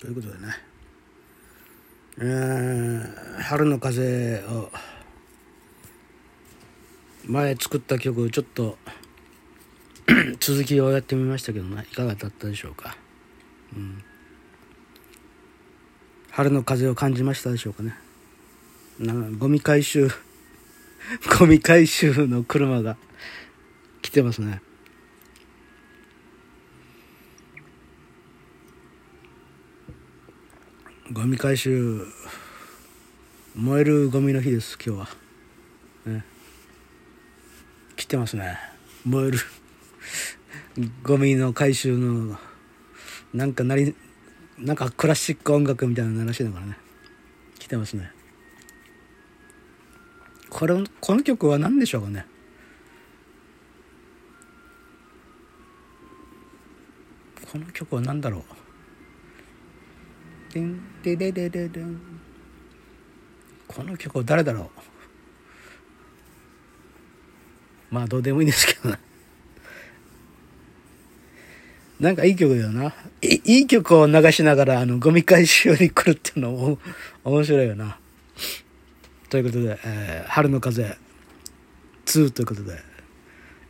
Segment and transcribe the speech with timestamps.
[0.00, 0.54] ということでね。
[2.22, 4.70] え春の風を
[7.26, 8.78] 前作った曲ちょっと
[10.40, 11.86] 続きをやってみましたけどね。
[11.92, 12.96] いかがだったでしょうか、
[13.76, 14.02] うん、
[16.30, 17.94] 春の風を感じましたでしょうかね。
[18.98, 20.08] なゴミ回収
[21.38, 22.96] ゴミ回収の車が
[24.00, 24.62] 来てますね。
[31.12, 32.06] ゴミ回収
[33.56, 35.08] 燃えるゴミの日です今日は、
[36.06, 36.24] ね、
[37.96, 38.56] 来てますね。
[39.04, 39.38] 燃える
[41.02, 42.38] ゴミの回収の
[43.34, 43.96] なんかなり
[44.56, 46.76] なんかクラシック音楽みたいなの鳴らしてるからね
[47.58, 48.12] 来てますね。
[50.48, 52.24] これこの曲は何でしょうかね。
[57.50, 58.69] この曲は何だろう。
[60.52, 62.00] でんでででででん
[63.68, 64.70] この曲は誰だろ
[67.90, 67.94] う？
[67.94, 68.98] まあどうでもいいんですけどね
[72.00, 72.94] なんかいい曲だよな。
[73.20, 76.78] いいい曲を流しながら、あの、ゴミ回収に来るっていうのも
[77.24, 77.98] 面白いよな。
[79.28, 80.96] ということで、えー、春の風
[82.06, 82.82] 2ということで、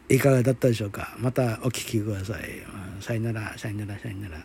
[0.09, 1.17] いかがだったでしょうか？
[1.19, 2.63] またお聴きください。
[3.01, 4.45] さよなら、さよなら、さよなら。